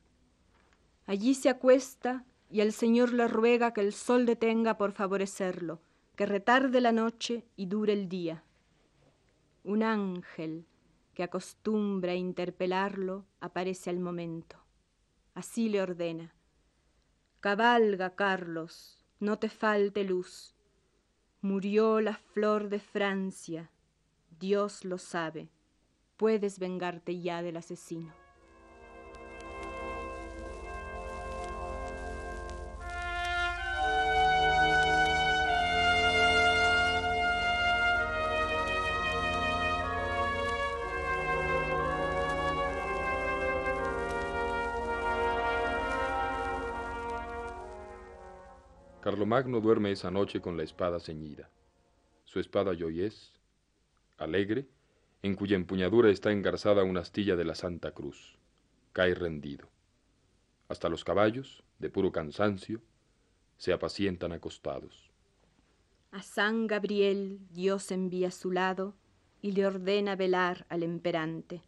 Allí 1.08 1.34
se 1.34 1.50
acuesta 1.50 2.26
y 2.50 2.62
el 2.62 2.74
Señor 2.74 3.14
le 3.14 3.28
ruega 3.28 3.74
que 3.74 3.82
el 3.82 3.94
sol 3.94 4.26
detenga 4.26 4.78
por 4.78 4.92
favorecerlo, 4.92 5.80
que 6.16 6.26
retarde 6.26 6.82
la 6.82 6.92
noche 6.92 7.46
y 7.56 7.68
dure 7.68 7.94
el 7.94 8.10
día. 8.10 8.44
Un 9.64 9.84
ángel 9.84 10.66
que 11.14 11.24
acostumbra 11.24 12.12
a 12.12 12.16
interpelarlo 12.16 13.26
aparece 13.40 13.90
al 13.90 14.00
momento. 14.00 14.65
Así 15.36 15.70
le 15.70 15.82
ordena. 15.82 16.34
Cabalga, 17.42 18.16
Carlos, 18.16 19.06
no 19.20 19.38
te 19.38 19.50
falte 19.50 20.04
luz. 20.04 20.56
Murió 21.42 22.02
la 22.02 22.16
flor 22.16 22.70
de 22.70 22.80
Francia, 22.80 23.70
Dios 24.40 24.84
lo 24.84 24.98
sabe. 24.98 25.52
Puedes 26.18 26.58
vengarte 26.58 27.22
ya 27.22 27.44
del 27.44 27.58
asesino. 27.58 28.25
Carlomagno 49.06 49.62
duerme 49.62 49.92
esa 49.92 50.10
noche 50.10 50.42
con 50.42 50.58
la 50.58 50.64
espada 50.64 51.00
ceñida. 51.00 51.48
Su 52.24 52.40
espada 52.40 52.74
Joyés, 52.76 53.34
alegre, 54.18 54.68
en 55.22 55.36
cuya 55.36 55.56
empuñadura 55.56 56.10
está 56.10 56.32
engarzada 56.32 56.84
una 56.84 57.02
astilla 57.02 57.36
de 57.36 57.46
la 57.46 57.54
Santa 57.54 57.92
Cruz, 57.92 58.36
cae 58.94 59.14
rendido. 59.14 59.70
Hasta 60.70 60.90
los 60.90 61.04
caballos, 61.04 61.64
de 61.78 61.92
puro 61.92 62.12
cansancio, 62.12 62.82
se 63.58 63.74
apacientan 63.74 64.32
acostados. 64.32 65.12
A 66.10 66.24
San 66.24 66.66
Gabriel 66.66 67.38
Dios 67.52 67.92
envía 67.92 68.30
a 68.30 68.32
su 68.32 68.52
lado 68.52 68.96
y 69.40 69.52
le 69.52 69.68
ordena 69.68 70.16
velar 70.16 70.66
al 70.68 70.82
emperante. 70.82 71.62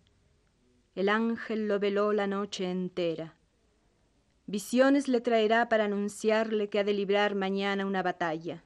El 0.96 1.08
ángel 1.08 1.68
lo 1.68 1.78
veló 1.78 2.14
la 2.14 2.26
noche 2.26 2.72
entera 2.72 3.38
Visiones 4.50 5.10
le 5.10 5.20
traerá 5.20 5.68
para 5.68 5.86
anunciarle 5.86 6.70
que 6.70 6.80
ha 6.80 6.86
de 6.86 6.94
librar 6.94 7.36
mañana 7.36 7.86
una 7.86 8.02
batalla. 8.02 8.64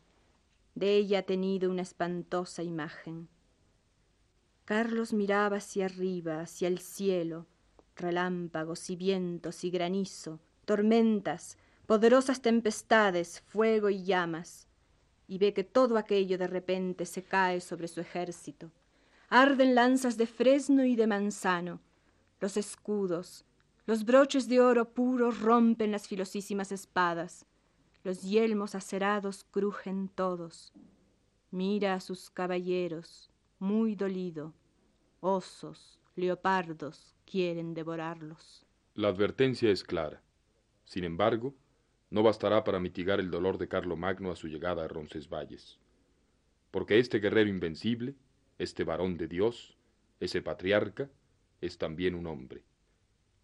De 0.75 0.95
ella 0.95 1.19
ha 1.19 1.23
tenido 1.23 1.71
una 1.71 1.81
espantosa 1.81 2.61
imagen. 2.61 3.27
Carlos 4.65 5.11
miraba 5.11 5.57
hacia 5.57 5.85
arriba, 5.85 6.41
hacia 6.41 6.67
el 6.67 6.77
cielo, 6.77 7.47
relámpagos 7.95 8.91
y 8.91 8.95
vientos 8.95 9.63
y 9.63 9.71
granizo, 9.71 10.39
tormentas, 10.65 11.57
poderosas 11.87 12.43
tempestades, 12.43 13.41
fuego 13.41 13.89
y 13.89 14.03
llamas, 14.03 14.67
y 15.27 15.39
ve 15.39 15.51
que 15.51 15.63
todo 15.63 15.97
aquello 15.97 16.37
de 16.37 16.47
repente 16.47 17.07
se 17.07 17.23
cae 17.23 17.59
sobre 17.59 17.87
su 17.87 18.01
ejército. 18.01 18.71
Arden 19.29 19.73
lanzas 19.73 20.15
de 20.17 20.27
fresno 20.27 20.85
y 20.85 20.95
de 20.95 21.07
manzano, 21.07 21.81
los 22.39 22.55
escudos, 22.55 23.45
los 23.85 24.05
broches 24.05 24.47
de 24.47 24.59
oro 24.59 24.93
puro 24.93 25.31
rompen 25.31 25.91
las 25.91 26.07
filosísimas 26.07 26.71
espadas. 26.71 27.45
Los 28.03 28.21
yelmos 28.21 28.75
acerados 28.75 29.43
crujen 29.43 30.07
todos. 30.07 30.71
Mira 31.49 31.95
a 31.95 31.99
sus 31.99 32.29
caballeros, 32.29 33.29
muy 33.59 33.95
dolido. 33.95 34.53
Osos, 35.19 35.99
leopardos 36.15 37.15
quieren 37.25 37.73
devorarlos. 37.73 38.65
La 38.93 39.09
advertencia 39.09 39.69
es 39.71 39.83
clara. 39.83 40.21
Sin 40.85 41.03
embargo, 41.03 41.55
no 42.09 42.23
bastará 42.23 42.63
para 42.63 42.79
mitigar 42.79 43.19
el 43.19 43.31
dolor 43.31 43.57
de 43.57 43.67
Carlomagno 43.67 44.31
a 44.31 44.35
su 44.35 44.47
llegada 44.47 44.83
a 44.83 44.87
Roncesvalles. 44.87 45.79
Porque 46.69 46.99
este 46.99 47.19
guerrero 47.19 47.49
invencible, 47.49 48.15
este 48.57 48.83
varón 48.83 49.17
de 49.17 49.27
Dios, 49.27 49.77
ese 50.19 50.41
patriarca, 50.41 51.09
es 51.61 51.77
también 51.77 52.15
un 52.15 52.27
hombre. 52.27 52.63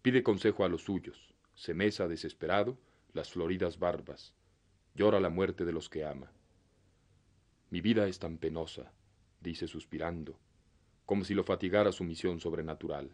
Pide 0.02 0.22
consejo 0.22 0.64
a 0.64 0.68
los 0.68 0.82
suyos, 0.82 1.34
se 1.54 1.74
mesa 1.74 2.06
desesperado 2.06 2.78
las 3.12 3.32
floridas 3.32 3.78
barbas, 3.78 4.34
llora 4.94 5.18
la 5.18 5.28
muerte 5.28 5.64
de 5.64 5.72
los 5.72 5.88
que 5.88 6.04
ama. 6.04 6.30
Mi 7.70 7.80
vida 7.80 8.06
es 8.06 8.18
tan 8.18 8.38
penosa, 8.38 8.92
dice 9.40 9.66
suspirando, 9.66 10.38
como 11.04 11.24
si 11.24 11.34
lo 11.34 11.44
fatigara 11.44 11.90
su 11.92 12.04
misión 12.04 12.40
sobrenatural. 12.40 13.10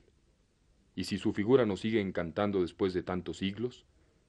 Y 0.95 1.05
si 1.05 1.19
su 1.19 1.33
figura 1.33 1.65
nos 1.67 1.81
sigue 1.81 2.01
encantando 2.01 2.61
después 2.61 2.93
de 2.93 3.03
tantos 3.03 3.39
siglos, 3.39 3.87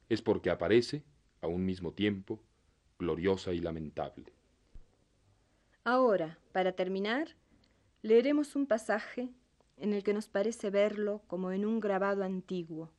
es 0.10 0.22
porque 0.22 0.50
aparece, 0.50 1.04
a 1.42 1.48
un 1.48 1.66
mismo 1.66 1.92
tiempo, 1.92 2.42
gloriosa 2.98 3.54
y 3.54 3.60
lamentable. 3.60 4.34
Ahora, 5.84 6.40
para 6.52 6.72
terminar, 6.72 7.36
leeremos 8.02 8.56
un 8.56 8.66
pasaje 8.66 9.30
en 9.78 9.94
el 9.94 10.04
que 10.04 10.14
nos 10.14 10.28
parece 10.28 10.70
verlo 10.70 11.22
como 11.28 11.52
en 11.52 11.66
un 11.66 11.80
grabado 11.80 12.24
antiguo, 12.24 12.92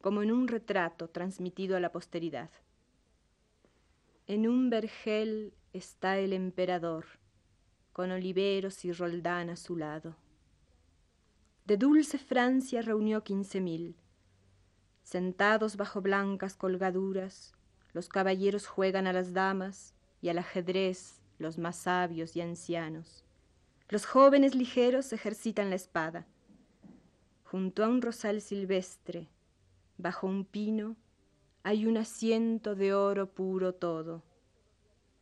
como 0.00 0.22
en 0.22 0.32
un 0.32 0.48
retrato 0.48 1.08
transmitido 1.08 1.76
a 1.76 1.80
la 1.80 1.92
posteridad. 1.92 2.50
En 4.26 4.48
un 4.48 4.70
vergel 4.70 5.54
está 5.72 6.18
el 6.18 6.32
emperador, 6.32 7.06
con 7.92 8.10
oliveros 8.10 8.84
y 8.84 8.92
roldán 8.92 9.50
a 9.50 9.56
su 9.56 9.76
lado. 9.76 10.16
De 11.64 11.76
dulce 11.76 12.18
Francia 12.18 12.82
reunió 12.82 13.24
quince 13.24 13.60
mil. 13.60 13.96
Sentados 15.02 15.76
bajo 15.76 16.00
blancas 16.00 16.56
colgaduras, 16.56 17.54
los 17.92 18.08
caballeros 18.08 18.66
juegan 18.66 19.06
a 19.06 19.12
las 19.12 19.32
damas 19.32 19.94
y 20.20 20.28
al 20.28 20.38
ajedrez 20.38 21.20
los 21.38 21.58
más 21.58 21.76
sabios 21.76 22.36
y 22.36 22.40
ancianos. 22.40 23.25
Los 23.88 24.04
jóvenes 24.04 24.56
ligeros 24.56 25.12
ejercitan 25.12 25.70
la 25.70 25.76
espada. 25.76 26.26
Junto 27.44 27.84
a 27.84 27.88
un 27.88 28.02
rosal 28.02 28.40
silvestre, 28.40 29.28
bajo 29.96 30.26
un 30.26 30.44
pino, 30.44 30.96
hay 31.62 31.86
un 31.86 31.96
asiento 31.96 32.74
de 32.74 32.94
oro 32.94 33.30
puro 33.30 33.74
todo. 33.74 34.24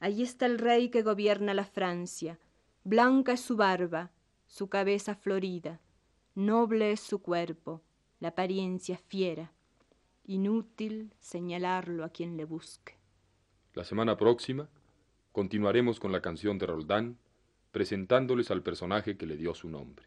Allí 0.01 0.23
está 0.23 0.47
el 0.47 0.59
rey 0.59 0.89
que 0.89 1.03
gobierna 1.03 1.53
la 1.53 1.67
Francia. 1.67 2.39
Blanca 2.85 3.33
es 3.33 3.41
su 3.41 3.57
barba, 3.57 4.13
su 4.47 4.69
cabeza 4.69 5.15
florida, 5.15 5.81
noble 6.35 6.93
es 6.93 7.01
su 7.01 7.21
cuerpo, 7.21 7.83
la 8.19 8.29
apariencia 8.29 8.97
fiera. 8.97 9.53
Inútil 10.25 11.13
señalarlo 11.19 12.03
a 12.03 12.09
quien 12.09 12.39
le 12.39 12.47
busque. 12.47 12.97
La 13.75 13.85
semana 13.85 14.17
próxima 14.17 14.71
continuaremos 15.33 16.01
con 16.01 16.13
la 16.13 16.23
canción 16.23 16.59
de 16.59 16.67
Roldán 16.67 17.19
presentándoles 17.75 18.53
al 18.53 18.63
personaje 18.63 19.17
que 19.17 19.27
le 19.27 19.37
dio 19.37 19.53
su 19.53 19.69
nombre. 19.69 20.07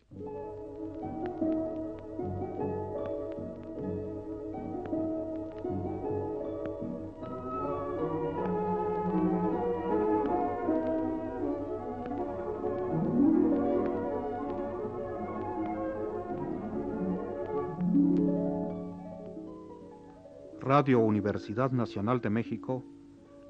Radio 20.62 21.00
Universidad 21.00 21.71
Nacional 21.71 22.21
de 22.21 22.29
México 22.29 22.86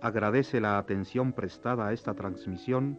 agradece 0.02 0.60
la 0.60 0.80
atención 0.80 1.34
prestada 1.34 1.86
a 1.88 1.94
esta 1.94 2.16
transmisión 2.16 2.98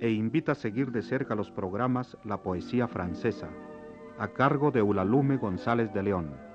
e 0.00 0.10
invita 0.10 0.52
a 0.52 0.54
seguir 0.54 0.90
de 0.92 1.02
cerca 1.02 1.34
los 1.34 1.50
programas 1.50 2.16
La 2.24 2.42
Poesía 2.42 2.88
Francesa, 2.88 3.48
a 4.18 4.28
cargo 4.28 4.70
de 4.70 4.82
Ulalume 4.82 5.36
González 5.36 5.92
de 5.92 6.02
León. 6.02 6.47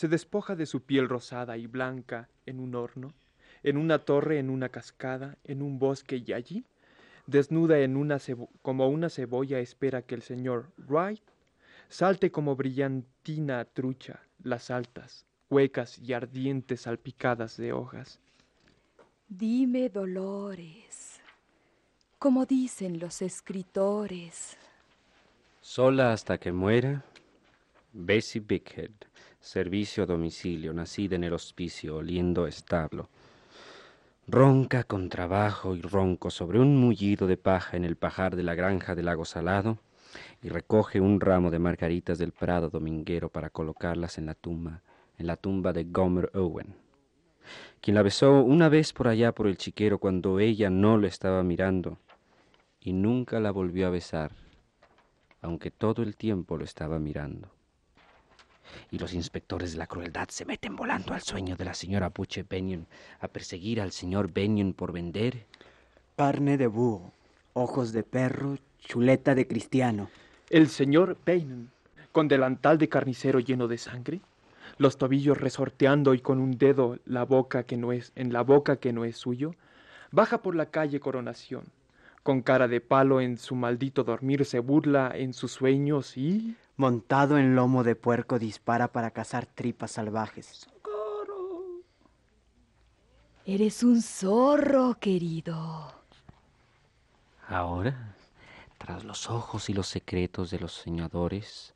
Se 0.00 0.08
despoja 0.08 0.56
de 0.56 0.64
su 0.64 0.80
piel 0.80 1.10
rosada 1.10 1.58
y 1.58 1.66
blanca 1.66 2.30
en 2.46 2.58
un 2.58 2.74
horno, 2.74 3.12
en 3.62 3.76
una 3.76 3.98
torre, 3.98 4.38
en 4.38 4.48
una 4.48 4.70
cascada, 4.70 5.36
en 5.44 5.60
un 5.60 5.78
bosque 5.78 6.24
y 6.26 6.32
allí, 6.32 6.64
desnuda 7.26 7.80
en 7.80 7.98
una 7.98 8.16
como 8.62 8.88
una 8.88 9.10
cebolla, 9.10 9.58
espera 9.58 10.00
que 10.00 10.14
el 10.14 10.22
señor 10.22 10.70
Wright 10.88 11.20
salte 11.90 12.32
como 12.32 12.56
brillantina 12.56 13.66
trucha 13.66 14.20
las 14.42 14.70
altas, 14.70 15.26
huecas 15.50 15.98
y 15.98 16.14
ardientes 16.14 16.80
salpicadas 16.80 17.58
de 17.58 17.74
hojas. 17.74 18.20
Dime, 19.28 19.90
Dolores, 19.90 21.20
como 22.18 22.46
dicen 22.46 22.98
los 22.98 23.20
escritores. 23.20 24.56
Sola 25.60 26.14
hasta 26.14 26.38
que 26.38 26.52
muera, 26.52 27.04
Bessie 27.92 28.40
Bickhead, 28.40 28.92
servicio 29.40 30.02
a 30.02 30.06
domicilio, 30.06 30.72
nacida 30.72 31.16
en 31.16 31.24
el 31.24 31.32
hospicio, 31.32 31.96
oliendo 31.96 32.46
establo. 32.46 33.08
Ronca 34.28 34.84
con 34.84 35.08
trabajo 35.08 35.74
y 35.74 35.80
ronco 35.80 36.30
sobre 36.30 36.60
un 36.60 36.76
mullido 36.76 37.26
de 37.26 37.36
paja 37.36 37.76
en 37.76 37.84
el 37.84 37.96
pajar 37.96 38.36
de 38.36 38.42
la 38.42 38.54
granja 38.54 38.94
del 38.94 39.06
lago 39.06 39.24
salado 39.24 39.78
y 40.42 40.48
recoge 40.48 41.00
un 41.00 41.20
ramo 41.20 41.50
de 41.50 41.58
margaritas 41.58 42.18
del 42.18 42.32
prado 42.32 42.68
dominguero 42.68 43.30
para 43.30 43.50
colocarlas 43.50 44.18
en 44.18 44.26
la 44.26 44.34
tumba, 44.34 44.82
en 45.18 45.26
la 45.26 45.36
tumba 45.36 45.72
de 45.72 45.84
Gomer 45.84 46.30
Owen, 46.34 46.76
quien 47.80 47.94
la 47.94 48.02
besó 48.02 48.42
una 48.42 48.68
vez 48.68 48.92
por 48.92 49.08
allá 49.08 49.32
por 49.32 49.46
el 49.46 49.56
chiquero 49.56 49.98
cuando 49.98 50.38
ella 50.38 50.70
no 50.70 50.96
lo 50.96 51.06
estaba 51.06 51.42
mirando 51.42 51.98
y 52.78 52.92
nunca 52.92 53.40
la 53.40 53.50
volvió 53.50 53.86
a 53.86 53.90
besar, 53.90 54.32
aunque 55.40 55.70
todo 55.70 56.02
el 56.02 56.16
tiempo 56.16 56.56
lo 56.56 56.64
estaba 56.64 56.98
mirando. 56.98 57.50
Y 58.90 58.98
los 58.98 59.14
inspectores 59.14 59.72
de 59.72 59.78
la 59.78 59.86
crueldad 59.86 60.28
se 60.28 60.44
meten 60.44 60.76
volando 60.76 61.14
al 61.14 61.22
sueño 61.22 61.56
de 61.56 61.64
la 61.64 61.74
señora 61.74 62.10
Buche 62.10 62.44
Benyon 62.48 62.86
a 63.20 63.28
perseguir 63.28 63.80
al 63.80 63.92
señor 63.92 64.32
Benyon 64.32 64.72
por 64.72 64.92
vender 64.92 65.46
carne 66.16 66.58
de 66.58 66.66
búho, 66.66 67.12
ojos 67.54 67.92
de 67.92 68.02
perro, 68.02 68.58
chuleta 68.78 69.34
de 69.34 69.46
cristiano. 69.46 70.10
El 70.50 70.68
señor 70.68 71.16
Benyon, 71.24 71.70
con 72.12 72.28
delantal 72.28 72.76
de 72.78 72.88
carnicero 72.88 73.40
lleno 73.40 73.68
de 73.68 73.78
sangre, 73.78 74.20
los 74.76 74.98
tobillos 74.98 75.38
resorteando 75.38 76.14
y 76.14 76.20
con 76.20 76.38
un 76.38 76.58
dedo 76.58 76.98
la 77.06 77.24
boca 77.24 77.62
que 77.62 77.76
no 77.76 77.92
es 77.92 78.12
en 78.16 78.32
la 78.32 78.42
boca 78.42 78.76
que 78.76 78.92
no 78.92 79.04
es 79.04 79.16
suyo, 79.16 79.54
baja 80.10 80.42
por 80.42 80.54
la 80.54 80.66
calle 80.66 81.00
Coronación 81.00 81.64
con 82.22 82.42
cara 82.42 82.68
de 82.68 82.80
palo 82.80 83.20
en 83.20 83.38
su 83.38 83.54
maldito 83.54 84.04
dormir, 84.04 84.44
se 84.44 84.58
burla 84.58 85.12
en 85.14 85.32
sus 85.32 85.52
sueños 85.52 86.16
y... 86.16 86.56
Montado 86.80 87.36
en 87.36 87.56
lomo 87.56 87.84
de 87.84 87.94
puerco 87.94 88.38
dispara 88.38 88.88
para 88.88 89.10
cazar 89.10 89.44
tripas 89.44 89.90
salvajes. 89.90 90.46
¡Socorro! 90.46 91.82
Eres 93.44 93.82
un 93.82 94.00
zorro, 94.00 94.96
querido. 94.98 95.92
Ahora, 97.46 98.14
tras 98.78 99.04
los 99.04 99.28
ojos 99.28 99.68
y 99.68 99.74
los 99.74 99.88
secretos 99.88 100.50
de 100.50 100.58
los 100.58 100.72
soñadores, 100.72 101.74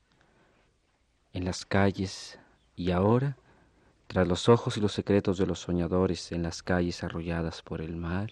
en 1.35 1.45
las 1.45 1.67
calles, 1.67 2.39
y 2.75 2.91
ahora, 2.91 3.37
tras 4.07 4.27
los 4.27 4.49
ojos 4.49 4.79
y 4.79 4.81
los 4.81 4.93
secretos 4.93 5.37
de 5.37 5.47
los 5.47 5.59
soñadores 5.59 6.33
en 6.33 6.43
las 6.43 6.63
calles 6.63 7.05
arrolladas 7.05 7.61
por 7.61 7.83
el 7.83 7.95
mar, 7.95 8.31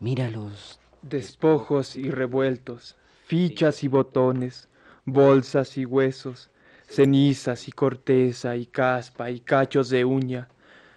míralos 0.00 0.80
despojos 1.02 1.94
y 1.94 2.10
revueltos, 2.10 2.96
fichas 3.26 3.84
y 3.84 3.88
botones, 3.88 4.67
bolsas 5.12 5.76
y 5.78 5.84
huesos, 5.84 6.50
cenizas 6.86 7.68
y 7.68 7.72
corteza 7.72 8.56
y 8.56 8.66
caspa 8.66 9.30
y 9.30 9.40
cachos 9.40 9.90
de 9.90 10.04
uña, 10.04 10.48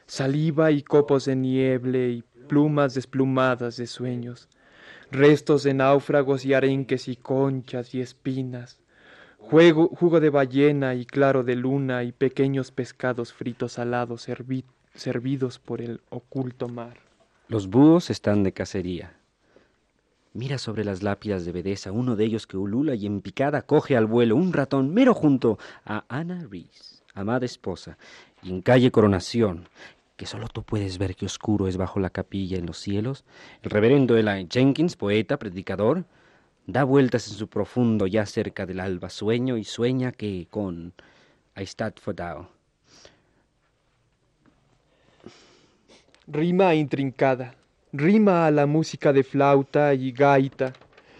saliva 0.05 0.71
y 0.71 0.81
copos 0.81 1.25
de 1.25 1.35
nieble 1.35 2.09
y 2.09 2.23
plumas 2.47 2.93
desplumadas 2.93 3.77
de 3.77 3.87
sueños, 3.87 4.49
restos 5.11 5.63
de 5.63 5.73
náufragos 5.73 6.45
y 6.45 6.53
arenques 6.53 7.07
y 7.07 7.15
conchas 7.15 7.93
y 7.93 8.01
espinas, 8.01 8.79
juego, 9.37 9.87
jugo 9.87 10.19
de 10.19 10.29
ballena 10.29 10.95
y 10.95 11.05
claro 11.05 11.43
de 11.43 11.55
luna 11.55 12.03
y 12.03 12.11
pequeños 12.11 12.71
pescados 12.71 13.33
fritos 13.33 13.73
salados 13.73 14.27
servidos 14.93 15.59
por 15.59 15.81
el 15.81 16.01
oculto 16.09 16.67
mar. 16.67 16.97
Los 17.47 17.67
búhos 17.67 18.09
están 18.09 18.43
de 18.43 18.53
cacería 18.53 19.20
Mira 20.33 20.57
sobre 20.57 20.85
las 20.85 21.03
lápidas 21.03 21.43
de 21.43 21.51
Bedesa 21.51 21.91
uno 21.91 22.15
de 22.15 22.23
ellos 22.23 22.47
que 22.47 22.55
ulula 22.55 22.95
y 22.95 23.05
en 23.05 23.19
picada 23.19 23.63
coge 23.63 23.97
al 23.97 24.05
vuelo 24.05 24.37
un 24.37 24.53
ratón 24.53 24.93
mero 24.93 25.13
junto 25.13 25.59
a 25.85 26.05
Ana 26.07 26.47
Reese, 26.49 27.03
amada 27.13 27.45
esposa, 27.45 27.97
y 28.41 28.49
en 28.49 28.61
calle 28.61 28.91
Coronación, 28.91 29.67
que 30.15 30.25
solo 30.25 30.47
tú 30.47 30.63
puedes 30.63 30.97
ver 30.97 31.15
que 31.15 31.25
oscuro 31.25 31.67
es 31.67 31.75
bajo 31.75 31.99
la 31.99 32.11
capilla 32.11 32.57
en 32.57 32.65
los 32.65 32.77
cielos, 32.77 33.25
el 33.61 33.71
reverendo 33.71 34.15
Eli 34.15 34.47
Jenkins, 34.49 34.95
poeta, 34.95 35.37
predicador, 35.37 36.05
da 36.65 36.85
vueltas 36.85 37.27
en 37.27 37.33
su 37.33 37.49
profundo 37.49 38.07
ya 38.07 38.25
cerca 38.25 38.65
del 38.65 38.79
alba 38.79 39.09
sueño 39.09 39.57
y 39.57 39.65
sueña 39.65 40.13
que 40.13 40.47
con 40.49 40.93
I 41.57 41.65
for. 41.99 42.15
Rima 46.25 46.73
intrincada 46.75 47.55
rima 47.93 48.45
a 48.45 48.51
la 48.51 48.65
música 48.65 49.11
de 49.11 49.23
flauta 49.23 49.93
y 49.93 50.11
gaita 50.11 50.73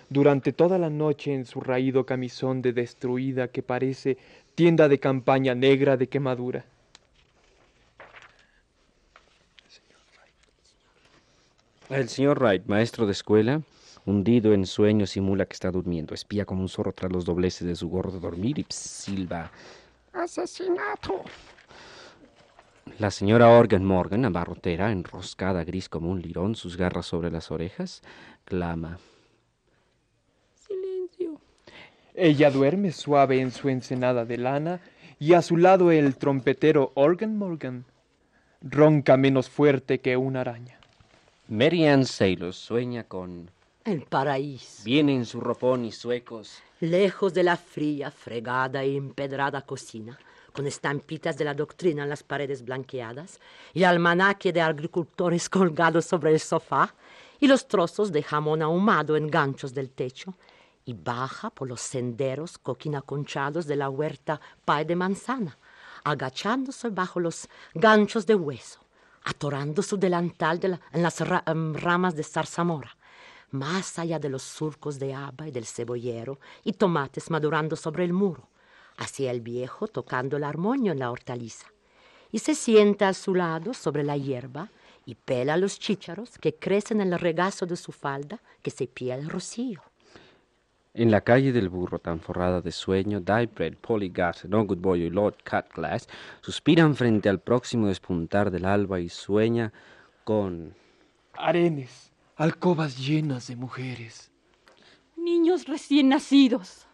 durante 0.10 0.53
toda 0.53 0.77
la 0.77 0.89
noche 0.89 1.34
en 1.34 1.45
su 1.45 1.62
raído 1.62 2.05
camisón 2.05 2.62
de 2.62 2.73
destruida 2.73 3.47
que 3.47 3.63
parece 3.63 4.17
tienda 4.55 4.88
de 4.88 4.99
campaña 4.99 5.55
negra 5.55 5.97
de 5.97 6.07
quemadura. 6.07 6.65
El 11.89 12.07
señor 12.07 12.39
Wright, 12.39 12.67
maestro 12.67 13.05
de 13.05 13.12
escuela, 13.12 13.62
hundido 14.05 14.53
en 14.53 14.65
sueño, 14.65 15.05
simula 15.05 15.45
que 15.45 15.53
está 15.53 15.71
durmiendo. 15.71 16.13
Espía 16.13 16.45
como 16.45 16.62
un 16.62 16.69
zorro 16.69 16.93
tras 16.93 17.12
los 17.12 17.25
dobleces 17.25 17.67
de 17.67 17.75
su 17.75 17.89
gorro 17.89 18.12
de 18.12 18.19
dormir 18.19 18.60
y 18.60 18.65
silba. 18.69 19.51
¡Asesinato! 20.13 21.23
La 23.01 23.09
señora 23.09 23.49
Organ 23.49 23.83
Morgan, 23.83 24.25
abarrotera, 24.25 24.91
enroscada 24.91 25.63
gris 25.63 25.89
como 25.89 26.11
un 26.11 26.21
lirón, 26.21 26.53
sus 26.53 26.77
garras 26.77 27.07
sobre 27.07 27.31
las 27.31 27.49
orejas, 27.49 28.03
clama. 28.45 28.99
Silencio. 30.53 31.41
Ella 32.13 32.51
duerme 32.51 32.91
suave 32.91 33.41
en 33.41 33.49
su 33.49 33.69
ensenada 33.69 34.23
de 34.23 34.37
lana 34.37 34.81
y 35.17 35.33
a 35.33 35.41
su 35.41 35.57
lado 35.57 35.89
el 35.89 36.15
trompetero 36.15 36.91
Organ 36.93 37.39
Morgan 37.39 37.85
ronca 38.61 39.17
menos 39.17 39.49
fuerte 39.49 39.99
que 39.99 40.15
una 40.15 40.41
araña. 40.41 40.79
Mary 41.47 41.87
Ann 41.87 42.05
Saylor 42.05 42.53
sueña 42.53 43.05
con... 43.05 43.49
El 43.83 44.03
paraíso. 44.03 44.83
Viene 44.83 45.15
en 45.15 45.25
su 45.25 45.41
ropón 45.41 45.85
y 45.85 45.91
suecos. 45.91 46.61
Lejos 46.79 47.33
de 47.33 47.41
la 47.41 47.57
fría, 47.57 48.11
fregada 48.11 48.83
e 48.83 48.95
empedrada 48.95 49.63
cocina 49.63 50.19
con 50.53 50.67
estampitas 50.67 51.37
de 51.37 51.45
la 51.45 51.53
doctrina 51.53 52.03
en 52.03 52.09
las 52.09 52.23
paredes 52.23 52.63
blanqueadas, 52.63 53.39
y 53.73 53.83
almanaque 53.83 54.53
de 54.53 54.61
agricultores 54.61 55.49
colgados 55.49 56.05
sobre 56.05 56.31
el 56.31 56.39
sofá, 56.39 56.93
y 57.39 57.47
los 57.47 57.67
trozos 57.67 58.11
de 58.11 58.21
jamón 58.21 58.61
ahumado 58.61 59.15
en 59.17 59.27
ganchos 59.27 59.73
del 59.73 59.89
techo, 59.89 60.35
y 60.85 60.93
baja 60.93 61.49
por 61.49 61.67
los 61.67 61.81
senderos 61.81 62.57
coquinaconchados 62.57 63.65
de 63.65 63.75
la 63.75 63.89
huerta 63.89 64.39
pay 64.65 64.85
de 64.85 64.95
manzana, 64.95 65.57
agachándose 66.03 66.89
bajo 66.89 67.19
los 67.19 67.47
ganchos 67.73 68.25
de 68.25 68.35
hueso, 68.35 68.79
atorando 69.23 69.81
su 69.81 69.97
delantal 69.97 70.79
en 70.91 71.03
las 71.03 71.21
em, 71.21 71.73
ramas 71.73 72.15
de 72.15 72.23
zarzamora, 72.23 72.97
más 73.51 73.99
allá 73.99 74.17
de 74.17 74.29
los 74.29 74.43
surcos 74.43 74.97
de 74.97 75.13
haba 75.13 75.47
y 75.47 75.51
del 75.51 75.65
cebollero 75.65 76.39
y 76.63 76.73
tomates 76.73 77.29
madurando 77.29 77.75
sobre 77.75 78.05
el 78.05 78.13
muro, 78.13 78.47
hacia 79.01 79.31
el 79.31 79.41
viejo 79.41 79.87
tocando 79.87 80.37
el 80.37 80.43
armonio 80.43 80.91
en 80.91 80.99
la 80.99 81.11
hortaliza, 81.11 81.67
y 82.31 82.39
se 82.39 82.55
sienta 82.55 83.09
a 83.09 83.13
su 83.13 83.35
lado 83.35 83.73
sobre 83.73 84.03
la 84.03 84.15
hierba 84.15 84.69
y 85.05 85.15
pela 85.15 85.57
los 85.57 85.79
chícharos 85.79 86.37
que 86.37 86.53
crecen 86.53 87.01
en 87.01 87.11
el 87.11 87.19
regazo 87.19 87.65
de 87.65 87.75
su 87.75 87.91
falda 87.91 88.39
que 88.61 88.69
se 88.69 88.87
pía 88.87 89.15
el 89.15 89.27
rocío. 89.27 89.81
En 90.93 91.09
la 91.09 91.21
calle 91.21 91.51
del 91.51 91.69
burro 91.69 91.99
tan 91.99 92.19
forrada 92.19 92.61
de 92.61 92.71
sueño, 92.71 93.21
Diebread, 93.21 93.75
Polly 93.75 94.13
No 94.47 94.65
Good 94.65 94.79
Boy 94.79 95.03
y 95.03 95.09
Lord 95.09 95.37
Cutglass 95.49 96.07
suspiran 96.41 96.95
frente 96.95 97.29
al 97.29 97.39
próximo 97.39 97.87
despuntar 97.87 98.51
del 98.51 98.65
alba 98.65 98.99
y 98.99 99.09
sueña 99.09 99.71
con... 100.23 100.75
Arenes, 101.33 102.11
alcobas 102.35 102.97
llenas 102.97 103.47
de 103.47 103.55
mujeres. 103.55 104.31
Niños 105.15 105.65
recién 105.65 106.09
nacidos. 106.09 106.85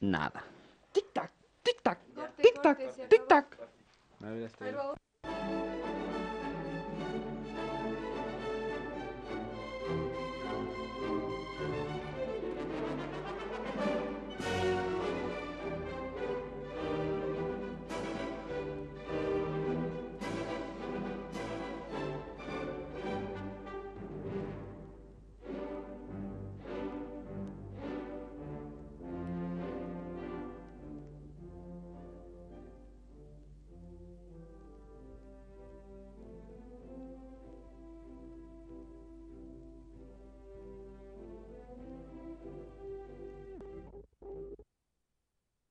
Nada. 0.00 0.44
Tic-tac, 0.92 1.30
tic-tac, 1.66 1.98
tic-tac, 2.42 2.78
tic-tac. 3.10 3.46